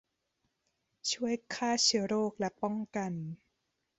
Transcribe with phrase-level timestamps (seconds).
[1.11, 3.13] ช่วยฆ่าเชื้อโรคและป้องกัน